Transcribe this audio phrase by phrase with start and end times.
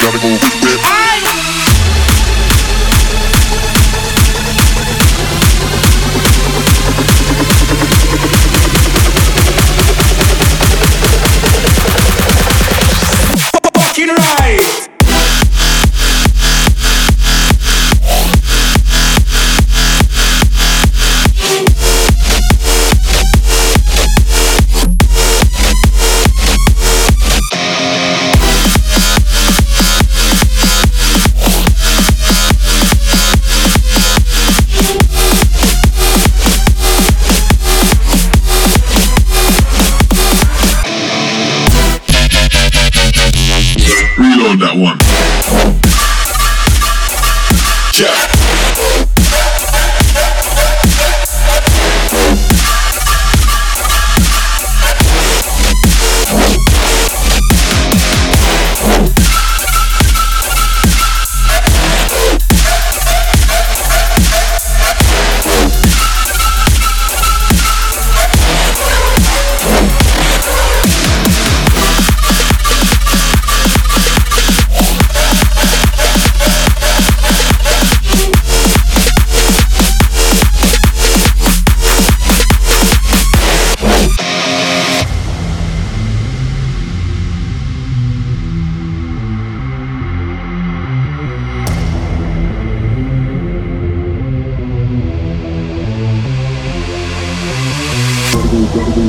[0.00, 0.79] Gotta go spit.
[44.20, 44.98] Reload that one.
[47.98, 48.49] Yeah.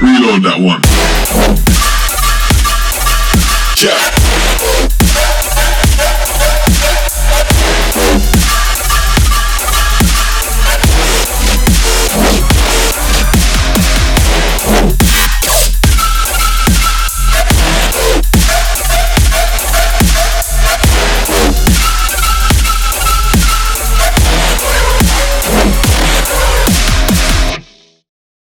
[0.00, 0.80] Reload that one.
[3.84, 4.49] Yeah.